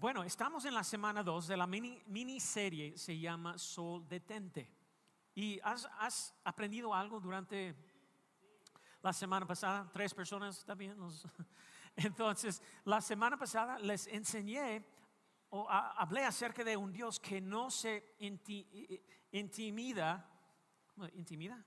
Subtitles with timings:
[0.00, 4.70] Bueno, estamos en la semana 2 de la mini, miniserie, se llama Sol Detente.
[5.34, 7.74] ¿Y has, aprendido algo durante
[9.02, 9.90] la semana pasada?
[9.92, 10.96] ¿Tres personas también?
[11.96, 14.86] Entonces, la semana pasada les enseñé
[15.50, 18.14] o hablé acerca de un Dios que no se
[19.32, 20.30] intimida,
[21.14, 21.64] intimida,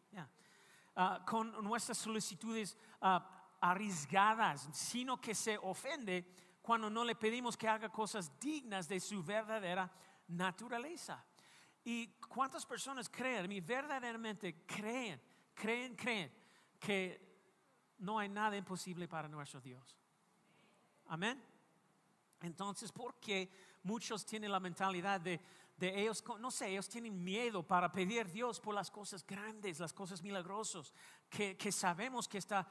[0.95, 7.67] ah, con nuestras solicitudes ah, arriesgadas, sino que se ofende cuando no le pedimos que
[7.67, 9.91] haga cosas dignas de su verdadera
[10.27, 11.23] naturaleza.
[11.83, 15.19] ¿Y cuántas personas creen, y verdaderamente creen,
[15.55, 16.31] creen, creen
[16.79, 17.31] que
[17.99, 19.97] no hay nada imposible para nuestro Dios?
[21.07, 21.43] Amén.
[22.41, 23.49] Entonces, ¿por qué
[23.83, 25.39] muchos tienen la mentalidad de,
[25.77, 29.79] de, ellos, no sé, ellos tienen miedo para pedir a Dios por las cosas grandes,
[29.79, 30.93] las cosas milagrosas,
[31.29, 32.67] que, que sabemos que está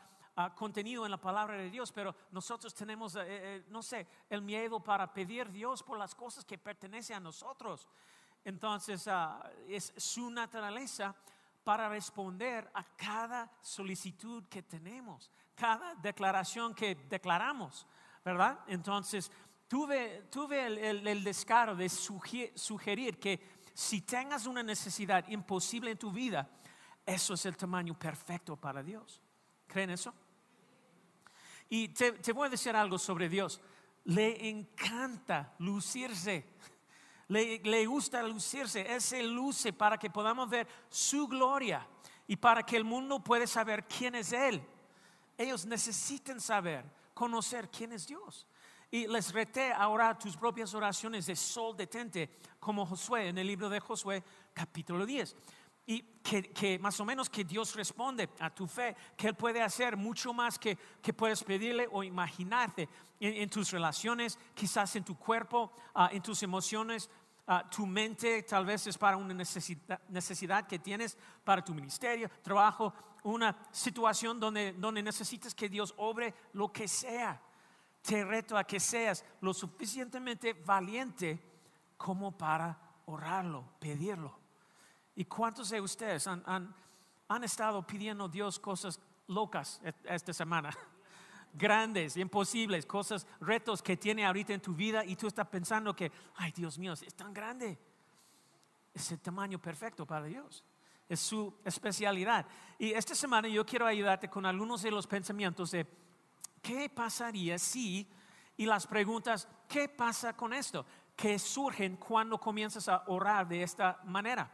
[0.55, 4.81] contenido en la palabra de Dios, pero nosotros tenemos, eh, eh, no sé, el miedo
[4.81, 7.89] para pedir Dios por las cosas que pertenecen a nosotros.
[8.45, 11.15] Entonces, ah, es su naturaleza
[11.63, 17.87] para responder a cada solicitud que tenemos, cada declaración que declaramos,
[18.25, 18.61] ¿verdad?
[18.67, 19.31] Entonces,
[19.69, 26.49] tuve, tuve el, descaro de sugerir que si tengas una necesidad imposible en tu vida,
[27.05, 29.21] eso es el tamaño perfecto para Dios.
[29.71, 30.13] ¿Creen eso?
[31.69, 33.61] Y te, voy a decir algo sobre Dios.
[34.05, 36.45] Le encanta lucirse.
[37.29, 38.81] Le, le, gusta lucirse.
[38.93, 41.87] Él se luce para que podamos ver su gloria
[42.27, 44.61] y para que el mundo pueda saber quién es Él.
[45.39, 48.49] Ellos necesitan saber, conocer quién es Dios.
[48.91, 52.29] Y les reté ahora tus propias oraciones de sol detente,
[52.59, 55.37] como Josué en el libro de Josué, capítulo 10
[55.91, 59.97] y que, más o menos que Dios responde a tu fe, que Él puede hacer
[59.97, 65.73] mucho más que, que puedes pedirle o imaginarte en, tus relaciones, quizás en tu cuerpo,
[65.95, 67.11] ah, en tus emociones.
[67.45, 72.31] Ah, tu mente tal vez es para una necesidad, necesidad, que tienes para tu ministerio,
[72.41, 77.43] trabajo, una situación donde, donde necesitas que Dios obre lo que sea.
[78.03, 81.41] Te reto a que seas lo suficientemente valiente
[81.97, 84.40] como para orarlo, pedirlo.
[85.15, 86.75] ¿Y cuántos de ustedes han,
[87.43, 90.71] estado pidiendo a Dios cosas locas e, esta semana?
[91.53, 96.13] Grandes, imposibles, cosas, retos que tiene ahorita en tu vida y tú estás pensando que,
[96.37, 97.79] ay Dios mío, es tan grande.
[98.95, 100.65] Es el tamaño perfecto para Dios.
[101.09, 102.47] Es su especialidad.
[102.79, 105.87] Y esta semana yo quiero ayudarte con algunos de los pensamientos de
[106.63, 108.09] qué pasaría si
[108.57, 110.85] y las preguntas, ¿qué pasa con esto?
[111.17, 114.51] Que surgen cuando comienzas a orar de esta manera.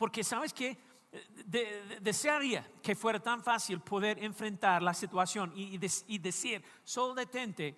[0.00, 0.78] Porque sabes que
[2.00, 7.76] desearía que fuera tan fácil poder enfrentar la situación y, decir, solo detente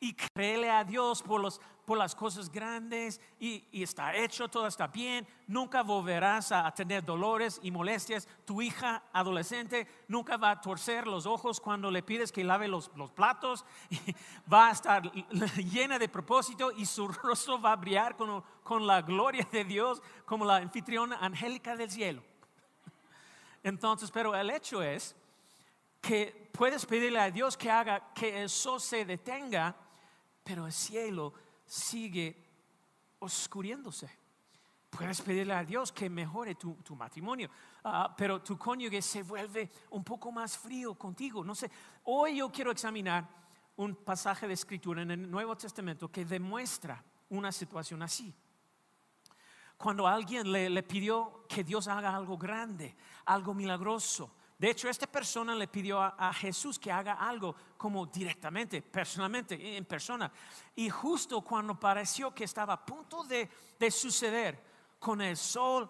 [0.00, 4.86] y créele a Dios por, los, por las cosas grandes y, está hecho, todo está
[4.86, 8.26] bien, nunca volverás a, tener dolores y molestias.
[8.46, 12.90] Tu hija adolescente nunca va a torcer los ojos cuando le pides que lave los,
[12.96, 13.98] los platos, y
[14.50, 15.02] va a estar
[15.56, 20.02] llena de propósito y su rostro va a brillar con, con la gloria de Dios
[20.24, 22.22] como la anfitriona angélica del cielo.
[23.62, 25.14] Entonces, pero el hecho es
[26.00, 29.74] que puedes pedirle a Dios que haga que eso se detenga,
[30.50, 31.32] pero el cielo
[31.64, 32.36] sigue
[33.20, 34.10] oscuriéndose.
[34.90, 37.48] Puedes pedirle a Dios que mejore tu, matrimonio,
[37.84, 41.44] ah, pero tu cónyuge se vuelve un poco más frío contigo.
[41.44, 41.70] No sé,
[42.02, 43.28] hoy yo quiero examinar
[43.76, 48.34] un pasaje de escritura en el Nuevo Testamento que demuestra una situación así
[49.76, 52.96] cuando alguien le, pidió que Dios haga algo grande,
[53.26, 54.34] algo milagroso.
[54.60, 59.86] De hecho, esta persona le pidió a, Jesús que haga algo como directamente, personalmente, en
[59.86, 60.30] persona.
[60.76, 63.48] Y justo cuando pareció que estaba a punto de,
[63.90, 64.62] suceder,
[64.98, 65.88] con el sol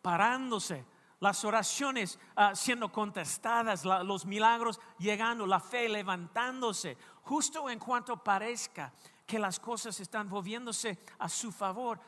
[0.00, 0.82] parándose,
[1.20, 8.94] las oraciones ah, siendo contestadas, los milagros llegando, la fe levantándose, justo en cuanto parezca
[9.26, 12.00] que las cosas están moviéndose a su favor,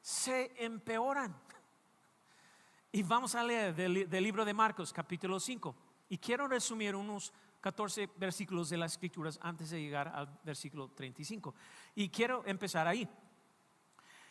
[0.00, 1.34] se empeoran.
[2.96, 5.76] Y vamos a leer del, libro de Marcos, capítulo 5.
[6.08, 11.54] Y quiero resumir unos 14 versículos de las escrituras antes de llegar al versículo 35.
[11.94, 13.06] Y quiero empezar ahí.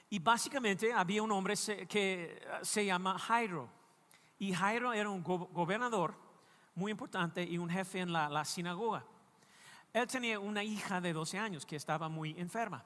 [0.09, 1.53] Y básicamente había un hombre
[1.87, 3.69] que se llama Jairo.
[4.39, 6.15] Y Jairo era un gobernador
[6.73, 9.05] muy importante y un jefe en la, la sinagoga.
[9.93, 12.83] Él tenía una hija de 12 años que estaba muy enferma.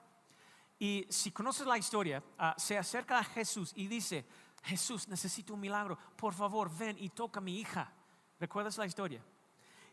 [0.80, 4.26] Y si conoces la historia, ah, se acerca a Jesús y dice,
[4.64, 7.92] Jesús, necesito un milagro, por favor, ven y toca a mi hija.
[8.40, 9.24] ¿Recuerdas la historia?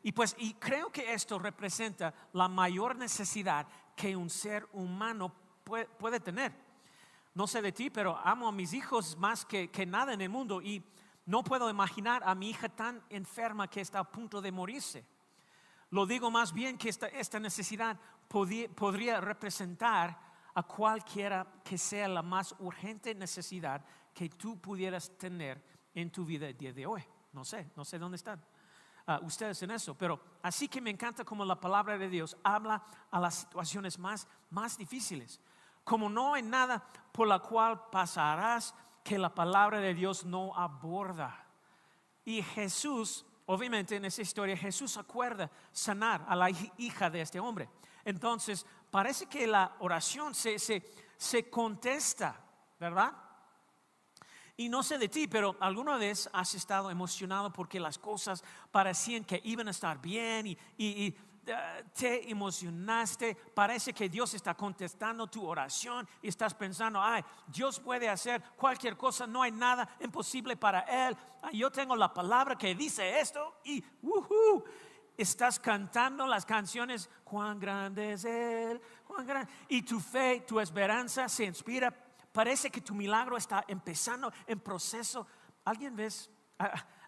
[0.03, 3.67] Y pues, y creo que esto representa la mayor necesidad
[3.97, 5.33] que un ser humano
[5.65, 6.53] puede, tener.
[7.35, 10.63] No sé de ti, pero amo a mis hijos más que, nada en el mundo
[10.63, 10.83] y
[11.25, 15.05] no puedo imaginar a mi hija tan enferma que está a punto de morirse.
[15.91, 17.99] Lo digo más bien que esta necesidad
[18.29, 20.19] podría representar
[20.55, 23.85] a cualquiera que sea la más urgente necesidad
[24.17, 25.63] que tú pudieras tener
[25.95, 27.05] en tu vida el día de hoy.
[27.35, 28.43] No sé, no sé dónde están
[29.09, 32.83] uh, ustedes en eso, pero así que me encanta como la palabra de Dios habla
[33.11, 35.39] a las situaciones más, más difíciles.
[35.85, 36.83] Como no hay nada
[37.13, 38.75] por la cual pasarás
[39.05, 41.47] que la palabra de Dios no aborda.
[42.25, 46.49] Y Jesús, obviamente en esa historia, Jesús acuerda sanar a la
[46.79, 47.69] hija de este hombre.
[48.03, 50.83] Entonces, parece que la oración se, se,
[51.19, 52.41] se contesta,
[52.81, 53.26] ¿verdad?
[54.59, 59.25] Y no sé de ti, pero alguna vez has estado emocionado porque las cosas parecían
[59.25, 61.15] que iban a estar bien y, eh,
[61.93, 68.09] te emocionaste, parece que Dios está contestando tu oración y estás pensando, ay, Dios puede
[68.09, 71.17] hacer cualquier cosa, no hay nada imposible para Él.
[71.53, 73.85] yo tengo la palabra que dice esto y
[75.17, 79.53] estás cantando las canciones, cuán grande es Él, cuán grande.
[79.69, 81.95] Y tu fe, tu esperanza se inspira
[82.37, 85.27] Parece que tu milagro está empezando en proceso.
[85.65, 86.31] ¿Alguien ves,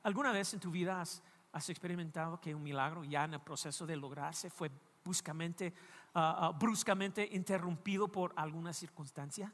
[0.03, 3.95] alguna vez en tu vida has, experimentado que un milagro ya en el proceso de
[3.95, 4.71] lograrse fue
[5.05, 5.75] bruscamente,
[6.15, 9.53] ah, ah, bruscamente interrumpido por alguna circunstancia?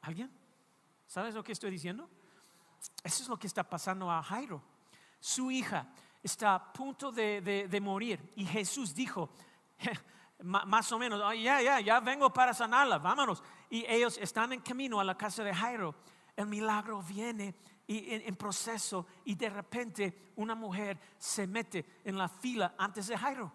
[0.00, 0.32] ¿Alguien?
[1.06, 2.08] ¿Sabes lo que estoy diciendo?
[3.04, 4.62] Eso es lo que está pasando a Jairo.
[5.20, 5.86] Su hija
[6.22, 9.28] está a punto de, morir y Jesús dijo,
[10.44, 15.00] más o menos, ya, ya, ya vengo para sanarla, vámonos y ellos están en camino
[15.00, 15.94] a la casa de Jairo.
[16.36, 17.54] El milagro viene
[17.86, 23.16] y en, proceso y de repente una mujer se mete en la fila antes de
[23.16, 23.52] Jairo.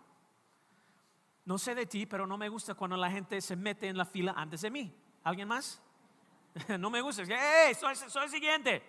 [1.46, 4.06] No sé de ti, pero no me gusta cuando la gente se mete en la
[4.06, 4.94] fila antes de mí.
[5.24, 5.82] ¿Alguien más?
[6.80, 7.24] no me gusta.
[7.26, 8.84] Soy, soy el siguiente.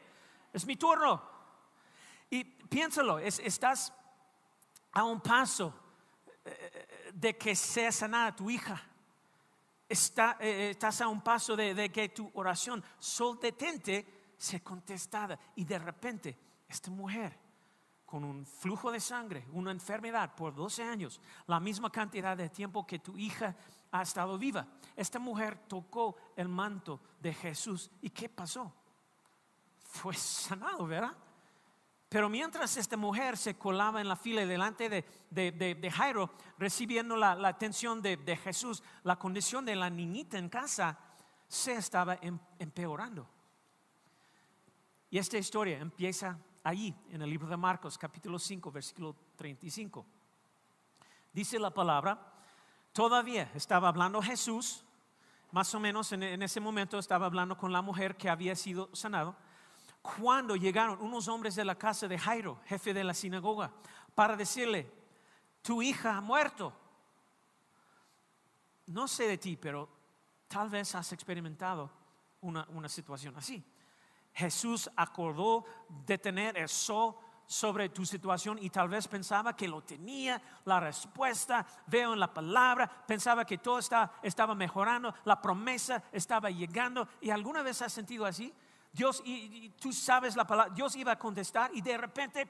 [0.52, 1.22] Es mi turno.
[2.30, 3.92] Y piénsalo, estás
[4.92, 5.74] a un paso
[6.44, 8.82] eh, de que sea sanada tu hija
[9.94, 15.64] está, eh, estás a un paso de, que tu oración sol detente se contestada y
[15.64, 16.38] de repente
[16.68, 17.38] esta mujer
[18.04, 22.86] con un flujo de sangre, una enfermedad por 12 años, la misma cantidad de tiempo
[22.86, 23.56] que tu hija
[23.90, 24.66] ha estado viva.
[24.94, 28.72] Esta mujer tocó el manto de Jesús y ¿qué pasó?
[29.78, 31.16] Fue sanado, ¿verdad?
[32.14, 38.00] Pero mientras esta mujer se colaba en la fila delante de, Jairo, recibiendo la, atención
[38.00, 40.96] de, Jesús, la condición de la niñita en casa
[41.48, 43.28] se estaba em, empeorando.
[45.10, 50.06] Y esta historia empieza allí, en el libro de Marcos, capítulo 5, versículo 35.
[51.32, 52.32] Dice la palabra,
[52.92, 54.84] todavía estaba hablando Jesús,
[55.50, 58.88] más o menos en, en ese momento estaba hablando con la mujer que había sido
[58.92, 59.34] sanado
[60.04, 63.72] cuando llegaron unos hombres de la casa de Jairo, jefe de la sinagoga,
[64.14, 64.92] para decirle,
[65.62, 66.74] tu hija ha muerto.
[68.88, 69.88] No sé de ti, pero
[70.46, 71.90] tal vez has experimentado
[72.42, 73.64] una, situación así.
[74.34, 80.40] Jesús acordó de tener eso sobre tu situación y tal vez pensaba que lo tenía,
[80.66, 87.08] la respuesta, veo en la palabra, pensaba que todo estaba mejorando, la promesa estaba llegando
[87.22, 88.52] y alguna vez has sentido así,
[88.94, 92.48] Dios, y, tú sabes la palabra, Dios iba a contestar y de repente,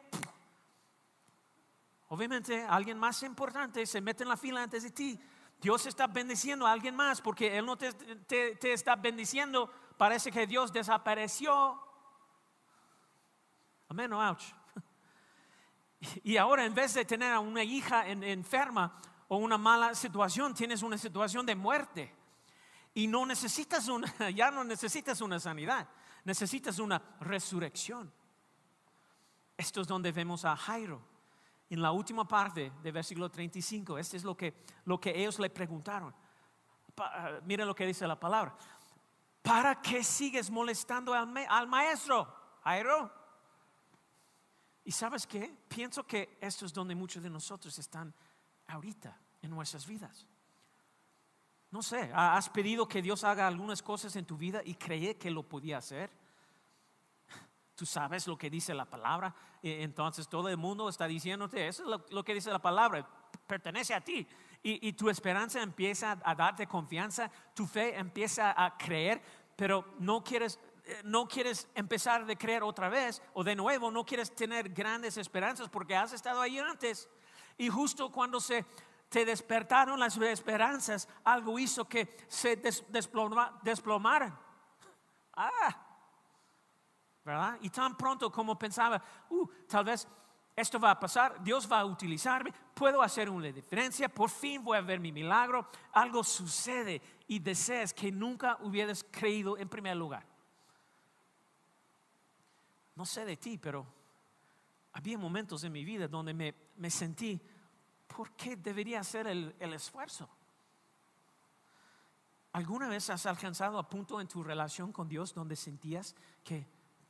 [2.08, 5.18] obviamente alguien más importante se mete en la fila antes de ti.
[5.58, 9.72] Dios está bendiciendo a alguien más porque Él no te, te, está bendiciendo.
[9.96, 11.80] Parece que Dios desapareció.
[13.88, 14.44] Amén ouch.
[16.24, 20.82] Y ahora en vez de tener a una hija enferma o una mala situación, tienes
[20.82, 22.14] una situación de muerte.
[22.92, 25.88] Y no necesitas una, ya no necesitas una sanidad
[26.24, 28.12] necesitas una resurrección.
[29.56, 31.00] Esto es donde vemos a Jairo.
[31.70, 35.50] En la última parte del versículo 35, este es lo que, lo que ellos le
[35.50, 36.14] preguntaron.
[36.96, 38.56] Mira miren lo que dice la palabra.
[39.42, 43.12] ¿Para qué sigues molestando al, al maestro, Jairo?
[44.84, 45.56] Y sabes qué?
[45.68, 48.14] Pienso que esto es donde muchos de nosotros están
[48.68, 50.26] ahorita en nuestras vidas.
[51.74, 55.28] No sé, has pedido que Dios haga algunas cosas en tu vida y creí que
[55.28, 56.08] lo podía hacer.
[57.74, 61.82] Tú sabes lo que dice la palabra, e, entonces todo el mundo está diciéndote, eso
[61.82, 63.04] es lo, que dice la palabra,
[63.48, 64.24] pertenece a ti.
[64.62, 69.20] Y, y, tu esperanza empieza a darte confianza, tu fe empieza a creer,
[69.56, 74.06] pero no quieres, eh, no quieres empezar de creer otra vez o de nuevo, no
[74.06, 77.08] quieres tener grandes esperanzas porque has estado ahí antes.
[77.58, 78.64] Y justo cuando se
[79.14, 82.56] te despertaron las esperanzas, algo hizo que se
[83.62, 84.36] desplomaran.
[85.36, 85.76] Ah,
[87.24, 87.58] ¿verdad?
[87.60, 90.06] Y tan pronto como pensaba, uh, tal vez
[90.54, 94.78] esto va a pasar, Dios va a utilizarme, puedo hacer una diferencia, por fin voy
[94.78, 100.24] a ver mi milagro, algo sucede y deseas que nunca hubieras creído en primer lugar.
[102.94, 103.84] No sé de ti, pero
[104.92, 107.40] había momentos en mi vida donde me sentí,
[108.14, 110.28] ¿por qué debería hacer el, esfuerzo?
[112.52, 116.66] ¿Alguna vez has alcanzado a punto en tu relación con Dios donde sentías que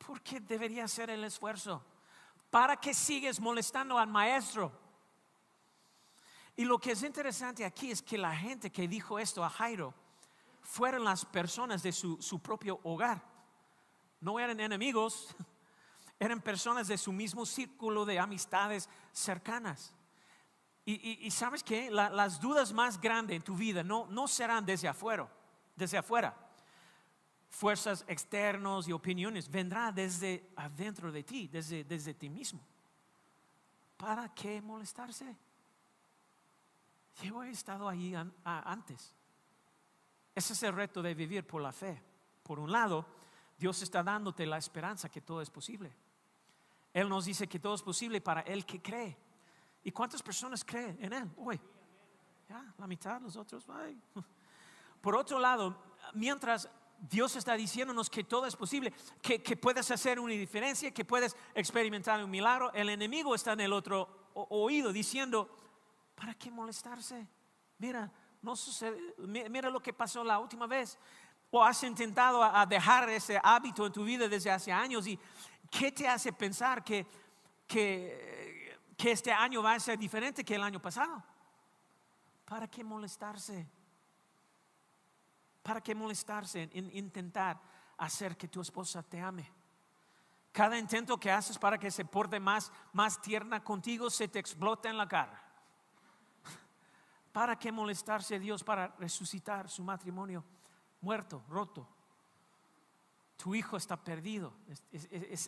[0.07, 1.83] ¿Por qué debería hacer el esfuerzo?
[2.51, 4.71] ¿Para qué sigues molestando al maestro?
[6.57, 9.95] Y lo que es interesante aquí es que la gente que dijo esto a Jairo
[10.63, 13.23] fueron las personas de su, propio hogar.
[14.21, 15.35] No eran enemigos,
[16.21, 19.95] eran personas de su mismo círculo de amistades cercanas.
[20.87, 25.27] Y, sabes que las dudas más grandes en tu vida no, no serán desde afuera,
[25.75, 26.35] desde afuera
[27.55, 32.61] fuerzas externas y opiniones, vendrá desde adentro de ti, desde, desde ti mismo.
[33.97, 35.37] ¿Para qué molestarse?
[37.23, 38.15] Yo he estado ahí
[38.45, 39.15] antes.
[40.35, 42.03] Ese es el reto de vivir por la fe.
[42.43, 43.07] Por un lado,
[43.57, 45.95] Dios está dándote la esperanza que todo es posible.
[46.93, 49.17] Él nos dice que todo es posible para el que cree.
[49.85, 51.61] ¿Y cuántas personas creen en Él hoy?
[52.49, 53.67] Ya, la mitad, los otros.
[55.01, 55.77] Por otro lado,
[56.15, 61.37] mientras Dios está diciéndonos que todo es posible, que, puedes hacer una diferencia, que puedes
[61.55, 62.73] experimentar un milagro.
[62.73, 65.55] El enemigo está en el otro oído diciendo,
[66.15, 67.27] ¿para qué molestarse?
[67.79, 68.11] Mira,
[68.41, 70.99] no sucede, mira lo que pasó la última vez.
[71.51, 75.19] O has intentado dejar ese hábito en tu vida desde hace años y
[75.71, 77.07] ¿qué te hace pensar que,
[77.67, 78.64] que,
[78.97, 81.23] que este año va a ser diferente que el año pasado?
[82.45, 83.69] ¿Para qué molestarse?
[85.63, 87.61] ¿Para qué molestarse en intentar
[87.97, 89.51] hacer que tu esposa te ame?
[90.53, 94.89] Cada intento que haces para que se porte más, más tierna contigo se te explota
[94.89, 95.43] en la cara.
[97.33, 100.45] ¿Para qué molestarse Dios para resucitar su matrimonio
[101.01, 101.89] muerto, roto?
[103.37, 104.55] Tu hijo está perdido,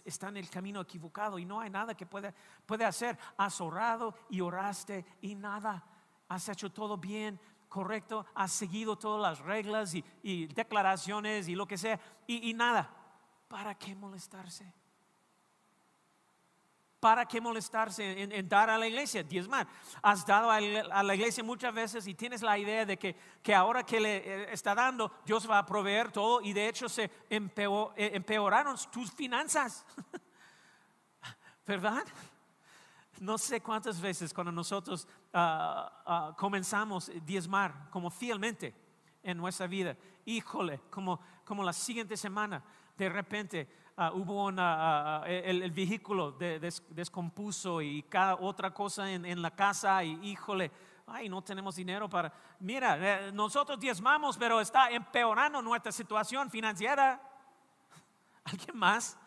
[0.04, 2.34] está en el camino equivocado y no hay nada que puede,
[2.66, 3.16] puede hacer.
[3.36, 5.84] Has orado y oraste y nada.
[6.28, 11.78] Has hecho todo bien, correcto, has seguido todas las reglas y, declaraciones y lo que
[11.78, 12.90] sea, y, nada.
[13.48, 14.72] ¿Para qué molestarse?
[17.06, 19.22] ¿Para qué molestarse en, dar a la iglesia?
[19.22, 19.68] Diezmar.
[20.02, 20.60] Has dado a
[21.04, 24.52] la iglesia muchas veces y tienes la idea de que, que ahora que le eh,
[24.52, 29.86] está dando, Dios va a proveer todo y de hecho se eh, empeoraron tus finanzas.
[31.64, 32.04] ¿Verdad?
[33.20, 38.74] No sé cuántas veces cuando nosotros ah, ah, comenzamos diezmar como fielmente
[39.22, 42.64] en nuestra vida, híjole, como, como la siguiente semana,
[42.96, 50.02] de repente ah, hubo una, el, vehículo descompuso y cada otra cosa en, la casa
[50.04, 50.70] y híjole,
[51.06, 52.32] ay, no tenemos dinero para...
[52.60, 57.20] Mira, eh, nosotros diezmamos, pero está empeorando nuestra situación financiera.
[58.44, 59.18] ¿Alguien más?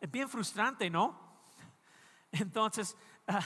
[0.00, 1.18] Es bien frustrante, ¿no?
[2.32, 3.40] Entonces, ah,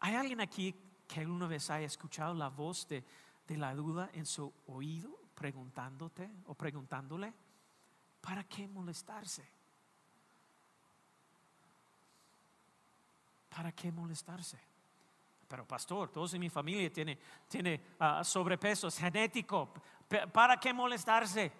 [0.00, 0.74] ¿hay alguien aquí
[1.06, 3.04] que alguna vez haya escuchado la voz de,
[3.48, 7.32] la duda en su oído preguntándote o preguntándole?
[8.20, 9.48] ¿Para qué molestarse?
[13.48, 14.58] ¿Para qué molestarse?
[15.46, 17.16] Pero pastor, todos en mi familia tiene,
[17.48, 19.72] tiene ah, sobrepeso genético.
[20.32, 21.52] ¿Para qué molestarse?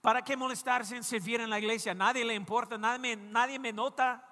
[0.00, 1.92] ¿Para qué molestarse en servir en la iglesia?
[1.92, 4.24] Nadie le importa, nadie me, nadie me nota.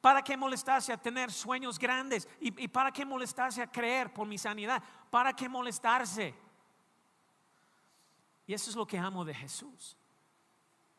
[0.00, 2.28] ¿Para qué molestarse a tener sueños grandes?
[2.40, 4.82] ¿Y, para qué molestarse a creer por mi sanidad?
[5.08, 6.34] ¿Para qué molestarse?
[8.52, 9.96] Eso es lo que amo de Jesús.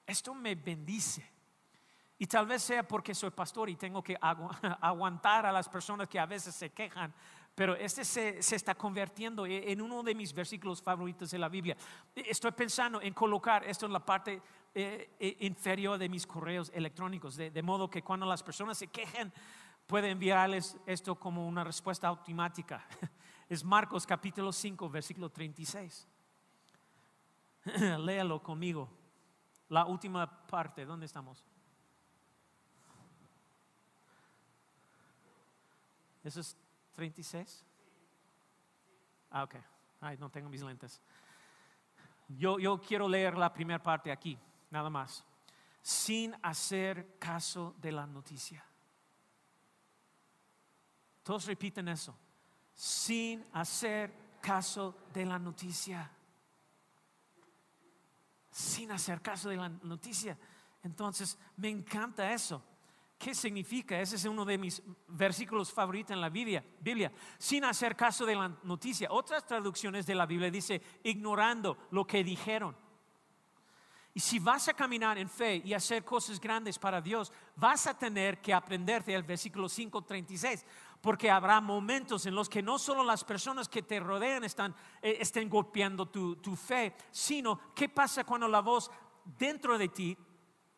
[0.06, 1.34] Esto me bendice.
[2.18, 4.18] Y tal vez sea porque soy pastor y tengo que
[4.82, 7.14] aguantar a las personas que a veces se quejan,
[7.56, 11.78] Pero este se, está convirtiendo e, en uno de mis versículos favoritos de la Biblia.
[12.16, 14.42] Estoy pensando en colocar esto en la parte
[14.74, 18.88] eh, eh, inferior de mis correos electrónicos, de, de, modo que cuando las personas se
[18.88, 19.32] quejen,
[19.86, 22.86] puede enviarles esto como una respuesta automática.
[23.50, 26.08] Es Marcos capítulo 5, versículo 36.
[28.00, 28.90] Léalo conmigo.
[29.70, 31.44] La última parte, ¿dónde estamos?
[36.24, 36.58] ¿Eso es
[36.94, 37.66] 36?
[39.32, 39.56] Ah, ok.
[40.00, 41.02] Ay, no tengo mis lentes.
[42.28, 44.38] Yo, yo quiero leer la primera parte aquí,
[44.70, 45.26] nada más.
[45.82, 48.64] Sin hacer caso de la noticia.
[51.24, 52.18] Todos repiten eso.
[52.74, 56.10] Sin hacer caso de la noticia.
[58.54, 60.38] Sin hacer caso de la noticia.
[60.84, 62.64] Entonces, me encanta eso.
[63.18, 64.00] ¿Qué significa?
[64.00, 67.12] Ese es uno de mis versículos favoritos en la Biblia, Biblia.
[67.40, 69.08] Sin hacer caso de la noticia.
[69.12, 72.76] Otras traducciones de la Biblia dice ignorando lo que dijeron.
[74.14, 77.98] Y si vas a caminar en fe y hacer cosas grandes para Dios, vas a
[77.98, 80.64] tener que aprenderte el versículo 5:36,
[81.04, 85.18] porque habrá momentos en los que no solo las personas que te rodean están, eh,
[85.20, 88.90] estén golpeando tu, tu fe, sino qué pasa cuando la voz
[89.38, 90.18] dentro de ti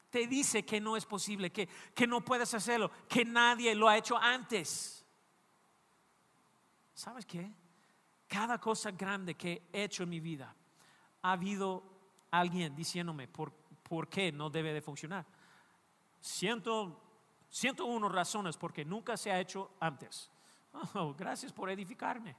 [0.09, 3.97] te dice que no es posible, que, que no puedes hacerlo, que nadie lo ha
[3.97, 5.05] hecho antes.
[6.95, 7.53] ¿Sabes qué?
[8.27, 10.55] Cada cosa grande que he hecho en mi vida,
[11.21, 11.83] ha habido
[12.31, 13.51] alguien diciéndome por,
[13.83, 15.23] por qué no debe de funcionar.
[16.19, 17.04] Siento,
[17.55, 20.29] siento unas razones porque nunca se ha hecho antes.
[20.93, 22.35] Oh, gracias por edificarme.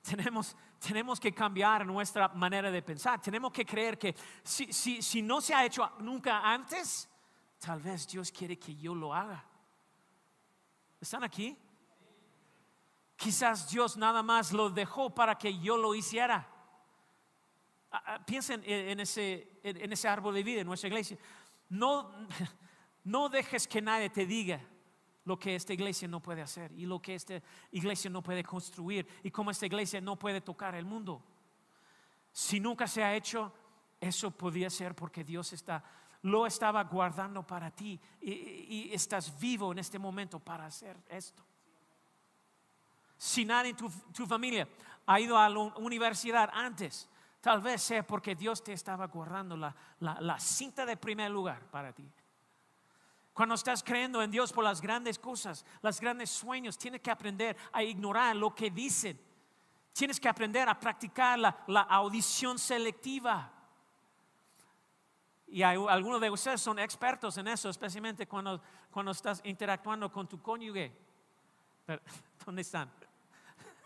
[0.00, 3.20] Tenemos, tenemos que cambiar nuestra manera de pensar.
[3.20, 7.06] Tenemos que creer que si, si, si no se ha hecho nunca antes,
[7.58, 9.44] tal vez Dios quiere que yo lo haga.
[10.98, 11.54] ¿Están aquí?
[13.14, 16.48] Quizás Dios nada más lo dejó para que yo lo hiciera.
[17.90, 21.18] Ah, ah, piensen en ese, en ese árbol de vida en nuestra iglesia.
[21.68, 22.26] No,
[23.10, 24.60] no dejes que nadie te diga
[25.24, 27.42] lo que esta iglesia no puede hacer y lo que esta
[27.72, 31.22] iglesia no puede construir y cómo esta iglesia no puede tocar el mundo.
[32.32, 33.52] Si nunca se ha hecho,
[34.00, 35.82] eso podía ser porque Dios está,
[36.22, 41.42] lo estaba guardando para ti y, estás vivo en este momento para hacer esto.
[43.18, 44.68] Si nadie en tu, familia
[45.06, 47.08] ha ido a la universidad antes,
[47.40, 51.92] tal vez sea porque Dios te estaba guardando la, la cinta de primer lugar para
[51.92, 52.08] ti.
[53.40, 57.56] Cuando estás creyendo en Dios por las grandes cosas, los grandes sueños, tienes que aprender
[57.72, 59.18] a ignorar lo que dicen.
[59.94, 63.50] Tienes que aprender a practicar la, audición selectiva.
[65.46, 70.42] Y algunos de ustedes son expertos en eso, especialmente cuando, cuando estás interactuando con tu
[70.42, 70.92] cónyuge.
[72.44, 72.92] ¿Dónde están?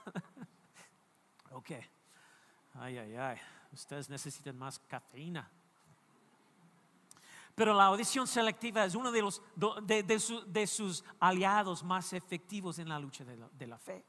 [1.53, 1.71] ok.
[2.81, 3.39] Ay, ay, ay.
[3.73, 5.49] Ustedes necesitan más cafeína.
[7.55, 12.99] Pero la audición selectiva es uno de, los, de, sus aliados más efectivos en la
[12.99, 14.05] lucha de la, fe.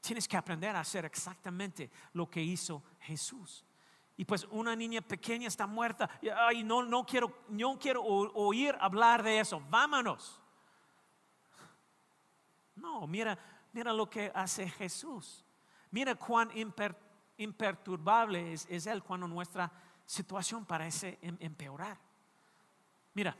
[0.00, 3.64] Tienes que aprender a hacer exactamente lo que hizo Jesús.
[4.16, 6.10] Y pues una niña pequeña está muerta.
[6.36, 9.62] Ay, no, no quiero, no quiero oír hablar de eso.
[9.70, 10.42] Vámonos.
[12.76, 13.38] No, mira,
[13.72, 15.46] mira lo que hace Jesús.
[15.90, 16.50] Mira cuán
[17.38, 19.72] imperturbable es, es Él cuando nuestra
[20.04, 22.07] situación parece em, empeorar.
[23.18, 23.36] Mira,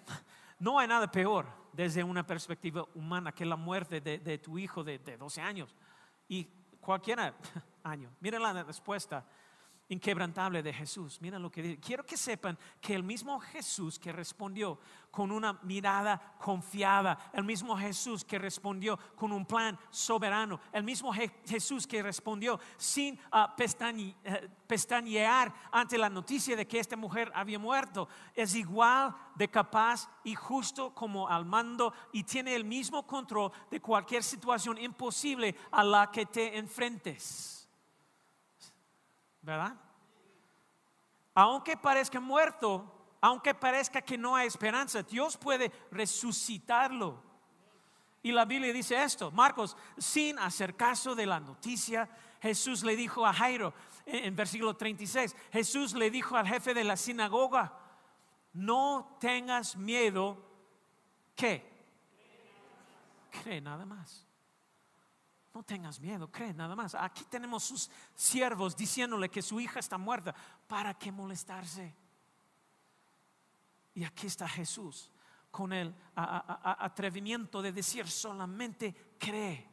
[0.59, 4.99] no hay nada peor desde una perspectiva humana que la muerte de, tu hijo de,
[4.99, 5.73] de 12 años
[6.27, 6.49] y
[6.81, 7.21] cualquier
[7.85, 8.11] año.
[8.19, 9.25] Mira la respuesta
[9.89, 11.19] inquebrantable de Jesús.
[11.21, 11.79] Mira lo que.
[11.79, 14.79] Quiero que sepan que el mismo Jesús que respondió
[15.11, 21.13] con una mirada confiada, el mismo Jesús que respondió con un plan soberano, el mismo
[21.13, 27.59] Jesús que respondió sin ah, eh, pestañear ante la noticia de que esta mujer había
[27.59, 33.51] muerto, es igual de capaz y justo como al mando y tiene el mismo control
[33.71, 37.58] de cualquier situación imposible a la que te enfrentes.
[39.43, 39.75] ¿Verdad?
[41.35, 47.23] Aunque parezca muerto, aunque parezca que no hay esperanza, Dios puede resucitarlo.
[48.23, 52.09] Y la Biblia dice esto, Marcos, sin hacer caso de la noticia,
[52.41, 53.73] Jesús le dijo a Jairo,
[54.07, 57.73] en versículo 36, Jesús le dijo al jefe de la sinagoga,
[58.53, 60.37] no tengas miedo,
[61.37, 61.65] ¿qué?
[63.31, 64.28] Cree nada más.
[65.59, 66.95] No tengas miedo, cree nada más.
[66.95, 70.33] Aquí tenemos sus siervos diciéndole que su hija está muerta.
[70.69, 71.97] ¿Para qué molestarse?
[73.93, 75.11] Y aquí está Jesús
[75.51, 79.69] con el atrevimiento de decir solamente cree.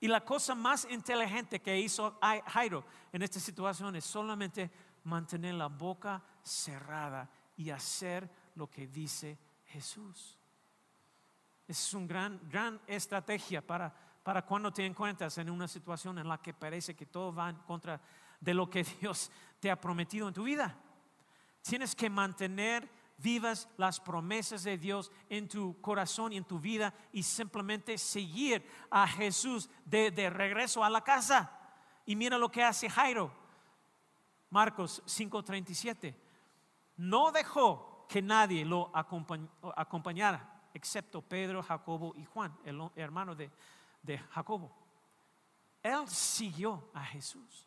[0.00, 4.70] Y la cosa más inteligente que hizo Jairo en esta situación es solamente
[5.04, 10.36] mantener la boca cerrada y hacer lo que dice Jesús.
[11.70, 16.38] Es una gran, gran estrategia para, para cuando te encuentras en una situación en la
[16.38, 18.00] que parece que todo va en contra
[18.40, 20.76] de lo que Dios te ha prometido en tu vida.
[21.62, 26.94] Tienes que mantener vivas las promesas de Dios en tu corazón y en tu vida
[27.12, 31.50] y simplemente seguir a Jesús de, regreso a la casa.
[32.06, 33.30] Y mira lo que hace Jairo.
[34.48, 36.14] Marcos 5:37.
[36.96, 43.50] No dejó que nadie lo acompañara, excepto Pedro, Jacobo y Juan, el hermano de,
[44.02, 44.70] de Jacobo.
[45.82, 47.66] Él siguió a Jesús.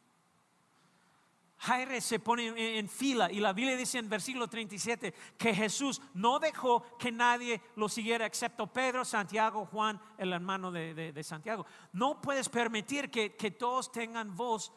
[1.58, 6.38] Jaire se pone en, fila y la Biblia dice en versículo 37 que Jesús no
[6.38, 11.66] dejó que nadie lo siguiera excepto Pedro, Santiago, Juan, el hermano de, Santiago.
[11.94, 14.74] No puedes permitir que, que todos tengan voz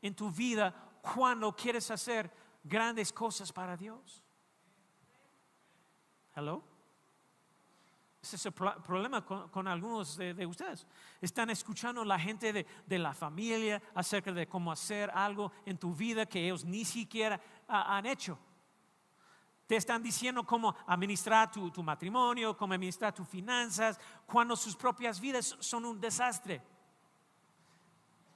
[0.00, 2.30] en tu vida cuando quieres hacer
[2.64, 4.22] grandes cosas para Dios.
[6.34, 6.69] Hello.
[8.22, 10.86] Ese es el problema con, algunos de, ustedes.
[11.22, 16.26] Están escuchando la gente de, la familia acerca de cómo hacer algo en tu vida
[16.26, 18.38] que ellos ni siquiera han hecho.
[19.66, 25.18] Te están diciendo cómo administrar tu, tu matrimonio, cómo administrar tus finanzas, cuando sus propias
[25.18, 26.60] vidas son un desastre.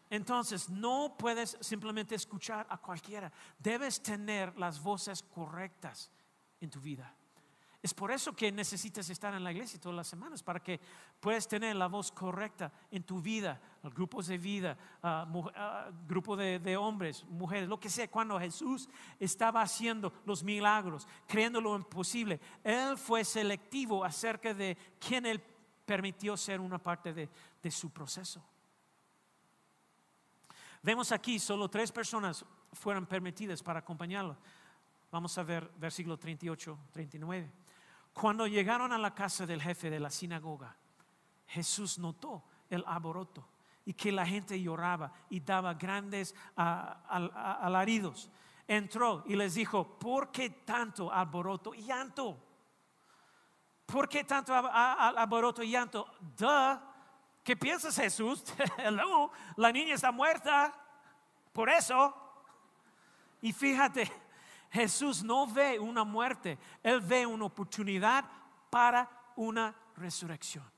[0.09, 3.31] Entonces, no puedes simplemente escuchar a cualquiera.
[3.59, 6.11] Debes tener las voces correctas
[6.61, 7.14] en tu vida.
[7.85, 10.81] Es por eso que necesitas estar en la iglesia todas las semanas, para que
[11.20, 17.27] puedas tener la voz correcta en tu vida, grupos de vida, uh, grupo de, hombres,
[17.27, 18.11] mujeres, lo que sea.
[18.11, 18.88] Cuando Jesús
[19.20, 25.44] estaba haciendo los milagros, creyendo lo imposible, Él fue selectivo acerca de quién Él
[25.85, 28.42] permitió ser una parte de, su proceso.
[30.83, 34.38] Vemos aquí, solo tres personas fueron permitidas para acompañarlo.
[35.11, 37.63] Vamos a ver versículo 38, 39.
[38.14, 40.77] Cuando llegaron a la casa del jefe de la sinagoga,
[41.48, 43.46] Jesús notó el alboroto
[43.85, 48.31] y que la gente lloraba y daba grandes alaridos.
[48.66, 52.38] Entró y les dijo, ¿por qué tanto alboroto y llanto?
[53.85, 56.07] ¿Por qué tanto alboroto y llanto?
[57.42, 58.44] ¿Qué piensas Jesús?
[59.57, 60.72] la niña está muerta.
[61.53, 62.14] Por eso.
[63.42, 64.11] Y fíjate,
[64.74, 68.24] Jesús no ve una muerte, Él ve una oportunidad
[68.70, 70.68] para una resurrección.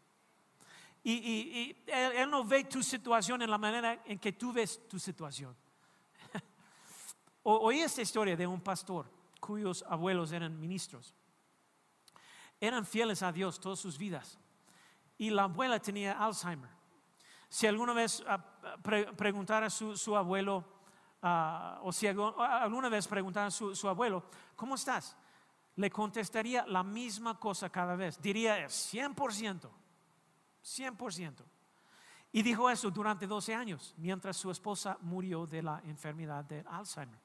[1.02, 5.56] Y, él, no ve tu situación en la manera en que tú ves tu situación.
[7.44, 9.09] Oí esta historia de un pastor
[9.40, 11.14] cuyos abuelos eran ministros.
[12.61, 14.38] Eran fieles a Dios todas sus vidas.
[15.16, 16.70] Y la abuela tenía Alzheimer.
[17.48, 18.44] Si alguna vez ah,
[19.16, 20.75] preguntara a su abuelo,
[21.28, 24.22] Ah, o si alguna vez preguntaran a su, abuelo,
[24.54, 25.16] ¿cómo estás?
[25.74, 28.22] Le contestaría la misma cosa cada vez.
[28.22, 29.68] Diría 100%,
[30.62, 31.34] 100%.
[32.30, 37.18] Y dijo eso durante 12 años, mientras su esposa murió de la enfermedad de Alzheimer.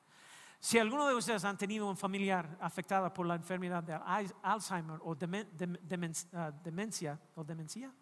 [0.60, 3.94] Si alguno de ustedes han tenido un familiar afectado por la enfermedad de
[4.42, 7.94] Alzheimer o ah, demencia, o demencia,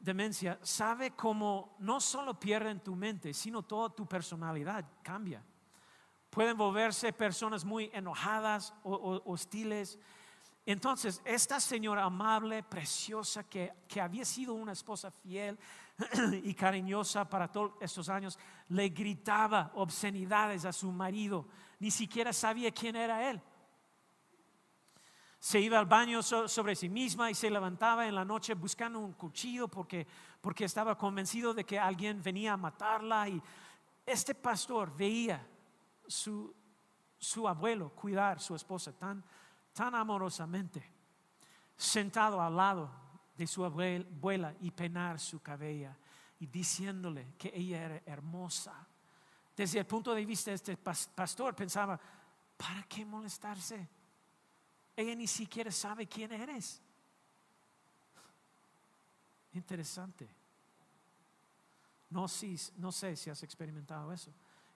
[0.00, 5.44] demencia sabe cómo no solo pierden tu mente, sino toda tu personalidad cambia.
[6.30, 9.98] Pueden volverse personas muy enojadas o, hostiles.
[10.64, 15.58] Entonces, esta señora amable, preciosa, que, que había sido una esposa fiel
[16.42, 21.46] y cariñosa para todos estos años, le gritaba obscenidades a su marido.
[21.78, 23.42] Ni siquiera sabía quién era él
[25.40, 29.14] se iba al baño sobre sí misma y se levantaba en la noche buscando un
[29.14, 30.06] cuchillo porque,
[30.38, 33.26] porque estaba convencido de que alguien venía a matarla.
[33.26, 33.42] Y
[34.04, 35.44] este pastor veía
[36.06, 36.54] su,
[37.18, 39.24] su abuelo cuidar a su esposa tan,
[39.72, 40.84] tan amorosamente,
[41.74, 42.90] sentado al lado
[43.34, 45.96] de su abuela y penar su cabella
[46.38, 48.86] y diciéndole que ella era hermosa.
[49.56, 51.98] Desde el punto de vista de este pastor pensaba,
[52.58, 53.99] ¿para qué molestarse?
[54.96, 56.82] Ella ni siquiera sabe quién eres.
[59.52, 60.28] Interesante.
[62.10, 64.32] No, sé si has experimentado eso.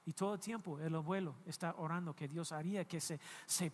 [0.07, 3.72] Y todo el tiempo el abuelo está orando que Dios haría que se, se,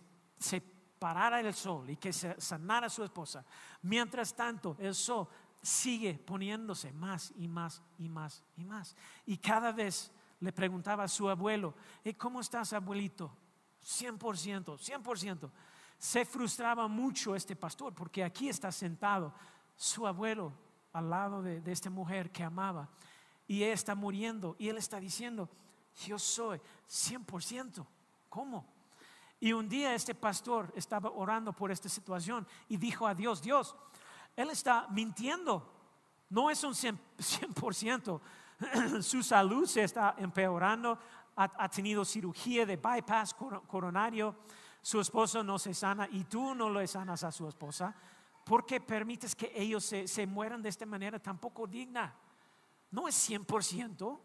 [0.97, 3.43] parara el sol y que se sanara su esposa.
[3.83, 5.27] Mientras tanto, el sol
[5.61, 8.95] sigue poniéndose más y más y más y más.
[9.25, 11.75] Y cada vez le preguntaba a su abuelo,
[12.17, 13.35] ¿cómo estás, abuelito?
[13.83, 15.51] 100%, 100%
[16.01, 19.31] se frustraba mucho este pastor porque aquí está sentado
[19.75, 20.51] su abuelo
[20.93, 22.89] al lado de, de esta mujer que amaba
[23.47, 25.47] y está muriendo y él está diciendo,
[26.07, 26.59] yo soy
[26.89, 27.85] 100%.
[28.29, 28.65] ¿Cómo?
[29.39, 33.75] Y un día este pastor estaba orando por esta situación y dijo a Dios, Dios,
[34.35, 35.71] él está mintiendo,
[36.31, 38.21] no es un 100%,
[39.03, 40.97] su salud se está empeorando,
[41.35, 43.35] ha, tenido cirugía de bypass
[43.67, 44.35] coronario,
[44.81, 47.95] su esposo no se sana y tú no le sanas a su esposa.
[48.43, 52.15] ¿Por qué permites que ellos se, se mueran de esta manera tan poco digna?
[52.89, 54.19] No es 100%.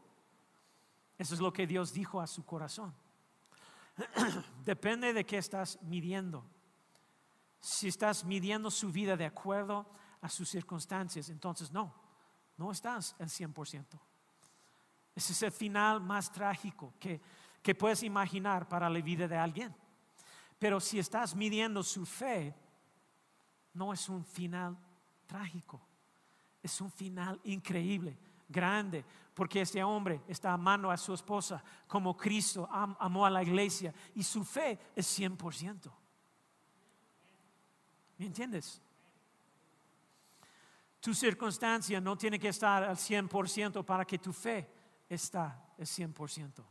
[1.19, 2.95] Eso es lo que Dios dijo a su corazón.
[4.65, 6.45] Depende de qué estás midiendo.
[7.61, 9.87] Si estás midiendo su vida de acuerdo
[10.21, 11.95] a sus circunstancias, entonces no,
[12.57, 13.85] no estás al 100%.
[15.15, 17.21] Ese es el final más trágico que,
[17.63, 19.75] que puedes imaginar para la vida de alguien.
[20.59, 22.55] Pero si estás midiendo su fe,
[23.75, 24.77] no es un final
[25.27, 25.81] trágico,
[26.63, 28.17] es un final increíble,
[28.49, 33.93] grande, porque este hombre está amando a su esposa como Cristo amó a la iglesia
[34.15, 35.93] y su fe es 100%.
[38.17, 38.81] ¿Me entiendes?
[41.01, 44.69] Tu circunstancia no tiene que estar al 100% para que tu fe
[45.09, 46.65] está al 100%.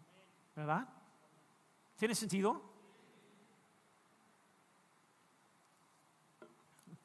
[0.55, 0.89] ¿Verdad?
[1.95, 2.74] ¿Tiene sentido?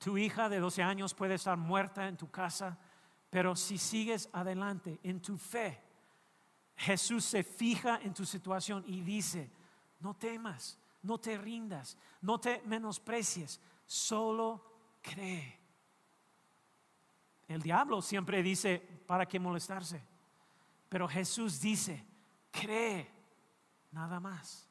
[0.01, 2.77] Tu hija de 12 años puede estar muerta en tu casa
[3.31, 5.81] pero si sigues adelante en tu fe,
[6.77, 9.51] Jesús se fija en tu situación y dice,
[10.01, 15.59] no temas, no te rindas, no te menosprecies, solo cree.
[17.47, 20.03] El diablo siempre dice, ¿para qué molestarse?
[20.89, 22.05] Pero Jesús dice,
[22.51, 23.09] cree,
[23.93, 24.69] nada más.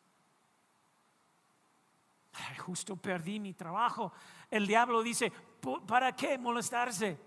[2.58, 4.12] Justo perdí mi trabajo.
[4.50, 5.32] El diablo dice,
[5.88, 7.20] ¿para qué molestarse?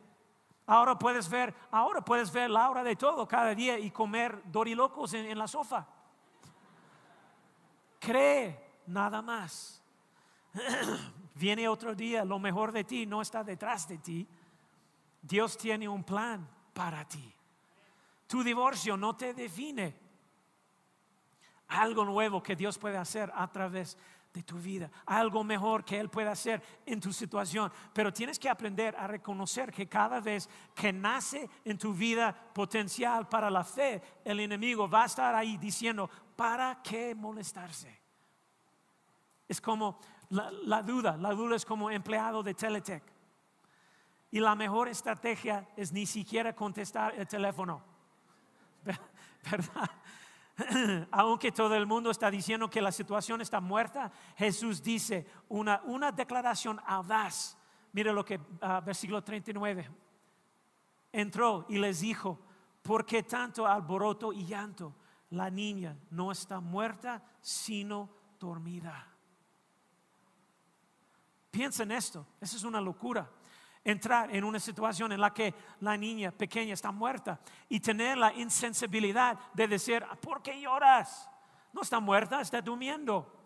[0.66, 5.14] Ahora puedes ver, ahora puedes ver la hora de todo cada día y comer dorilocos
[5.14, 5.86] en, en la sofá.
[7.98, 9.82] Cree nada más.
[11.34, 14.28] Viene otro día, lo mejor de ti no está detrás de ti.
[15.20, 17.34] Dios tiene un plan para ti.
[18.26, 19.96] Tu divorcio no te define.
[21.68, 23.96] Algo nuevo que Dios puede hacer a través
[24.32, 27.70] de tu vida, algo mejor que Él pueda hacer en tu situación.
[27.92, 33.28] Pero tienes que aprender a reconocer que cada vez que nace en tu vida potencial
[33.28, 38.00] para la fe, el enemigo va a estar ahí diciendo, ¿para qué molestarse?
[39.48, 39.98] Es como
[40.30, 43.02] la, duda, la duda es como empleado de Teletech.
[44.30, 47.82] Y la mejor estrategia es ni siquiera contestar el teléfono.
[49.50, 49.90] ¿Verdad?
[51.10, 56.12] aunque todo el mundo está diciendo que la situación está muerta, Jesús dice una, una
[56.12, 57.56] declaración audaz.
[57.92, 59.90] Mire lo que, uh, versículo 39.
[61.12, 62.38] Entró y les dijo,
[62.82, 64.94] ¿por qué tanto alboroto y llanto?
[65.30, 69.08] La niña no está muerta, sino dormida.
[71.50, 73.30] Piensa en esto, eso es una locura
[73.84, 78.32] entrar en una situación en la que la niña pequeña está muerta y tener la
[78.34, 81.28] insensibilidad de decir, ¿por qué lloras?
[81.72, 83.40] No está muerta, está durmiendo.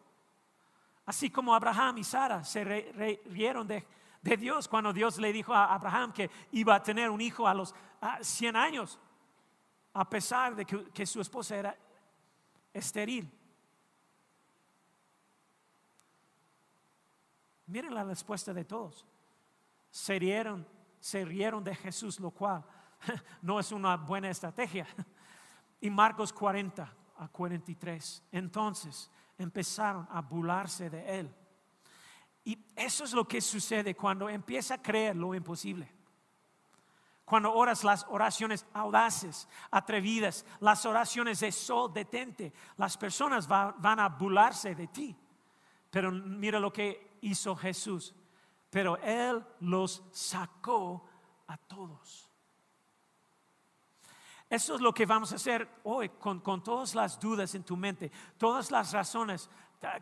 [1.07, 2.65] Así como Abraham y Sara se
[3.27, 3.87] rieron de,
[4.37, 7.73] Dios cuando Dios le dijo a Abraham que iba a tener un hijo a los
[8.21, 8.99] 100 años,
[9.93, 11.77] a pesar de que, que su esposa era
[12.73, 13.31] estéril.
[17.67, 19.07] Miren la respuesta de todos
[19.97, 20.69] se rieron,
[21.01, 22.63] se rieron de Jesús, lo cual
[23.41, 24.87] no es una buena estrategia.
[25.81, 28.25] Y Marcos 40 a 43.
[28.31, 31.35] Entonces empezaron a burlarse de él.
[32.45, 35.91] Y eso es lo que sucede cuando empieza a creer lo imposible.
[37.25, 44.11] Cuando oras las oraciones audaces, atrevidas, las oraciones de sol detente, las personas van a
[44.11, 45.17] burlarse de ti.
[45.91, 48.15] Pero mira lo que hizo Jesús
[48.71, 51.05] pero Él los sacó
[51.47, 52.31] a todos.
[54.49, 58.13] Eso es lo que vamos a hacer hoy con, todas las dudas en tu mente,
[58.39, 59.51] todas las razones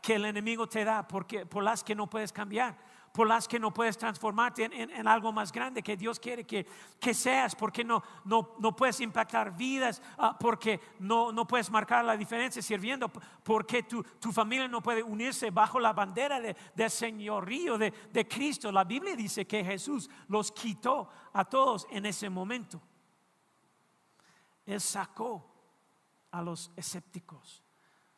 [0.03, 2.77] que el enemigo te da porque, por las que no puedes cambiar
[3.15, 7.55] por las que no puedes transformarte en, algo más grande que Dios quiere que, seas,
[7.55, 13.09] porque no, no, puedes impactar vidas, ah, porque no, no puedes marcar la diferencia sirviendo,
[13.09, 18.27] porque tu, tu familia no puede unirse bajo la bandera de, del señorío de, de
[18.27, 18.73] Cristo.
[18.73, 22.83] La Biblia dice que Jesús los quitó a todos en ese momento.
[24.67, 25.55] Él sacó
[26.33, 27.63] a los escépticos,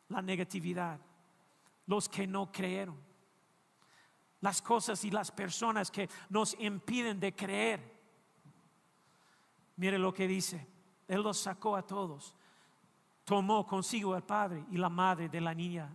[0.09, 0.99] la negatividad,
[1.85, 3.05] los que no creyeron
[4.41, 7.97] las cosas y las personas que nos impiden de creer.
[9.77, 10.67] Mire lo que dice.
[11.09, 12.35] Él los sacó a todos.
[13.25, 15.91] Tomó consigo al padre y la madre de la niña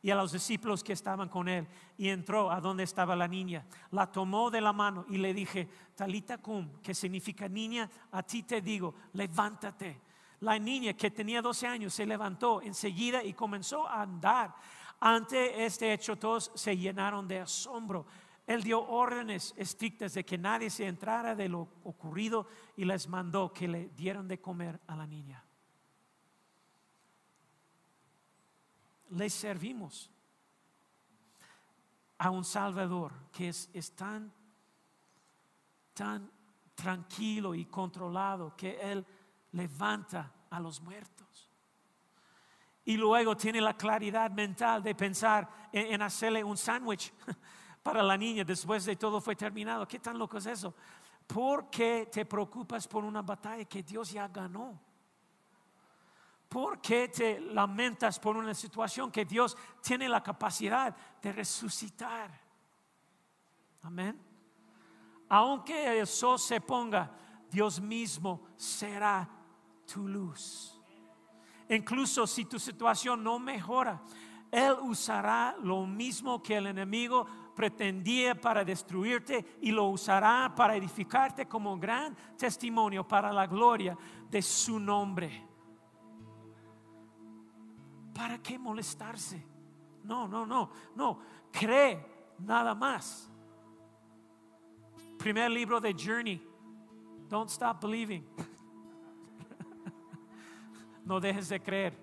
[0.00, 3.66] y a los discípulos que estaban con él y entró a donde estaba la niña.
[3.90, 8.44] La tomó de la mano y le dije, Talita cum, que significa niña, a ti
[8.44, 10.00] te digo, levántate.
[10.40, 14.54] La niña que tenía 12 años se levantó enseguida y comenzó a andar.
[15.00, 18.06] Ante este hecho todos se llenaron de asombro.
[18.46, 23.52] Él dio órdenes estrictas de que nadie se entrara de lo ocurrido y les mandó
[23.52, 25.44] que le dieran de comer a la niña.
[29.10, 30.10] Le servimos
[32.18, 34.32] a un Salvador que es, es tan,
[35.94, 36.30] tan
[36.74, 39.06] tranquilo y controlado que Él
[39.52, 41.47] levanta a los muertos.
[42.88, 47.12] Y luego tiene la claridad mental de pensar en, hacerle un sándwich
[47.82, 49.86] para la niña después de todo fue terminado.
[49.86, 50.74] ¿Qué tan loco es eso?
[51.26, 54.80] ¿Por qué te preocupas por una batalla que Dios ya ganó?
[56.48, 62.30] ¿Por qué te lamentas por una situación que Dios tiene la capacidad de resucitar?
[63.82, 64.18] Amén.
[65.28, 67.12] Aunque el sol se ponga,
[67.50, 69.28] Dios mismo será
[69.84, 70.77] tu luz.
[71.68, 74.02] Incluso si tu situación no mejora,
[74.50, 81.46] Él usará lo mismo que el enemigo pretendía para destruirte y lo usará para edificarte
[81.46, 83.96] como gran testimonio para la gloria
[84.30, 85.46] de su nombre.
[88.14, 89.44] ¿Para qué molestarse?
[90.04, 91.18] No, no, no, no.
[91.52, 93.30] Cree nada más.
[95.18, 96.40] Primer libro de Journey.
[97.28, 98.24] Don't stop believing.
[101.08, 101.94] No dejes de creer.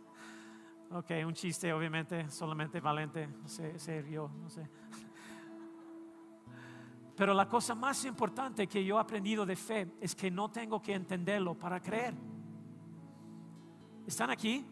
[0.90, 4.66] ok, un chiste, obviamente, solamente Valente se, se rió, no sé.
[7.14, 10.80] Pero la cosa más importante que yo he aprendido de fe es que no tengo
[10.80, 12.14] que entenderlo para creer.
[14.06, 14.66] ¿Están aquí?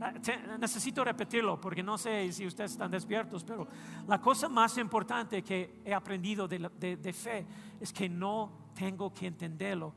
[0.00, 0.12] Ah,
[0.60, 3.66] necesito repetirlo porque no sé si ustedes están despiertos, pero
[4.06, 7.44] la cosa más importante que he aprendido de, de fe
[7.80, 9.92] es que no tengo que entenderlo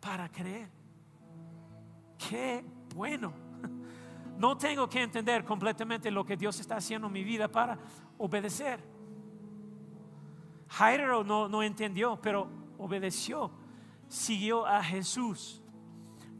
[0.00, 0.81] para creer.
[2.28, 3.32] Qué bueno.
[4.38, 7.78] No tengo que entender completamente lo que Dios está haciendo en mi vida para
[8.18, 8.82] obedecer.
[10.68, 13.50] Jairo no, entendió, pero obedeció.
[14.08, 15.62] Siguió a Jesús.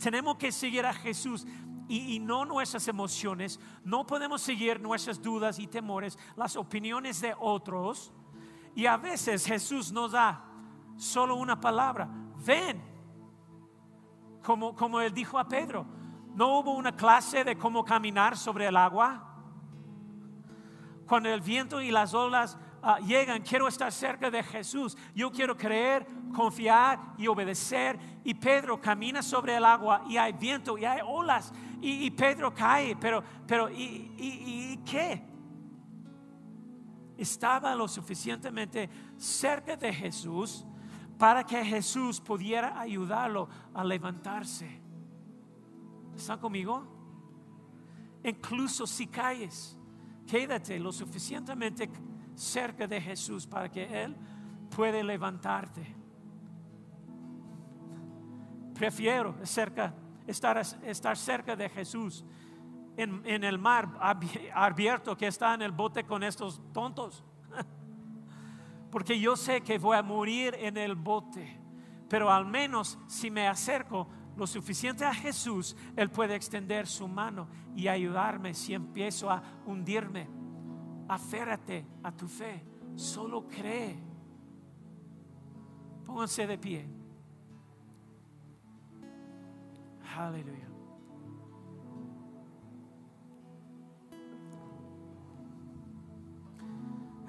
[0.02, 1.46] Tenemos que seguir a Jesús
[1.88, 3.60] y, y, no nuestras emociones.
[3.84, 8.12] No podemos seguir nuestras dudas y temores, las opiniones de otros.
[8.74, 10.44] Y a veces Jesús nos da
[10.96, 12.08] solo una palabra.
[12.44, 12.91] Ven,
[14.42, 15.86] como, como él dijo a Pedro.
[16.34, 19.28] No hubo una clase de cómo caminar sobre el agua.
[21.06, 24.96] Cuando el viento y las olas ah, llegan, quiero estar cerca de Jesús.
[25.14, 27.98] Yo quiero creer, confiar y obedecer.
[28.24, 31.52] Y Pedro camina sobre el agua y hay viento y hay olas.
[31.84, 35.20] Y, Pedro cae, pero, pero ¿y, y, y qué?
[37.18, 40.64] Estaba lo suficientemente cerca de Jesús
[41.22, 44.82] para que Jesús pudiera ayudarlo a levantarse.
[46.16, 46.84] ¿Están conmigo?
[48.24, 49.78] Incluso si caes,
[50.26, 51.88] quédate lo suficientemente
[52.34, 54.16] cerca de Jesús para que Él
[54.74, 55.94] pueda levantarte.
[58.74, 62.24] Prefiero estar cerca de Jesús
[62.96, 63.96] en, en el mar
[64.52, 67.22] abierto que está en el bote con estos tontos
[68.92, 71.58] porque yo sé que voy a morir en el bote,
[72.10, 77.48] pero al menos si me acerco lo suficiente a Jesús, Él puede extender su mano
[77.74, 80.28] y ayudarme si empiezo a hundirme.
[81.08, 82.62] Aférrate a tu fe,
[82.94, 83.98] solo cree.
[86.04, 86.86] Pónganse de pie.
[90.14, 90.68] Aleluya.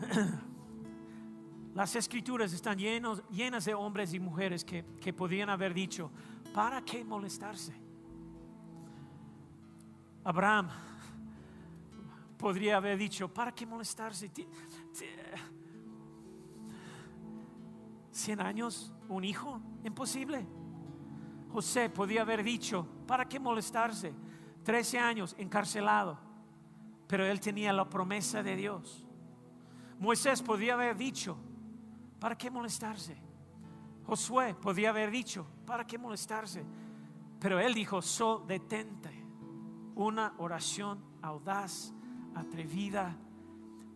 [1.73, 6.12] Las escrituras están llenas de hombres y mujeres que, que podían haber dicho,
[6.53, 7.73] ¿para qué molestarse?
[10.24, 10.69] Abraham
[12.38, 14.30] podría haber dicho, ¿para qué molestarse?
[18.11, 18.93] ¿Cien años?
[19.09, 19.59] ¿Un hijo?
[19.84, 20.45] Imposible.
[21.51, 24.13] José podía haber dicho, ¿para qué molestarse?
[24.63, 26.19] Trece años encarcelado,
[27.07, 29.07] pero él tenía la promesa de Dios.
[29.99, 31.38] Moisés podía haber dicho,
[32.24, 33.17] ¿Para qué molestarse?
[34.05, 36.63] Josué podía haber dicho, ¿para qué molestarse?
[37.38, 39.09] Pero él dijo, so detente.
[39.95, 41.93] Una oración audaz,
[42.34, 43.13] atrevida,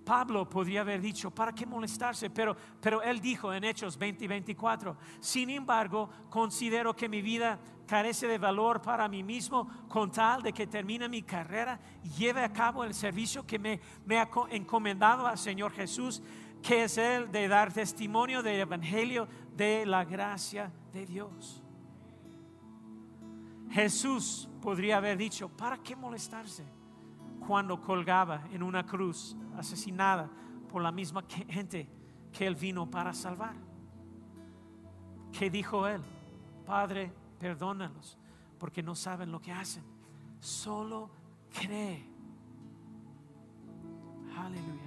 [0.07, 2.30] Pablo podría haber dicho, ¿para qué molestarse?
[2.30, 7.59] Pero, pero él dijo en Hechos 20 y 24, sin embargo, considero que mi vida
[7.86, 12.41] carece de valor para mí mismo con tal de que termine mi carrera y lleve
[12.41, 16.21] a cabo el servicio que me, me ha encomendado al Señor Jesús,
[16.62, 21.64] que es el de dar testimonio del Evangelio de la gracia de Dios.
[23.70, 26.64] Jesús podría haber dicho, ¿para qué molestarse?
[27.45, 30.30] Cuando colgaba en una cruz, asesinada
[30.70, 31.89] por la misma gente
[32.32, 33.55] que él vino para salvar.
[35.32, 36.01] ¿Qué dijo él?
[36.66, 38.18] Padre, perdónalos,
[38.60, 39.84] porque no saben lo que hacen.
[40.39, 41.10] Solo
[41.51, 42.03] cree.
[44.38, 44.86] Aleluya.